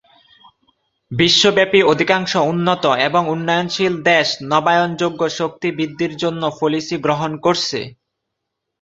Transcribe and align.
বিশ্বব্যাপী 1.11 1.79
অধিকাংশ 1.83 2.31
উন্নত 2.51 2.83
এবং 3.07 3.21
উন্নয়নশীল 3.27 3.93
দেশ 4.09 4.27
নবায়নযোগ্য 4.51 5.21
শক্তি 5.39 5.67
বৃদ্ধির 5.77 6.13
জন্য 6.17 6.41
পলিসি 6.59 6.95
গ্রহণ 7.05 7.31
করেছে। 7.45 7.79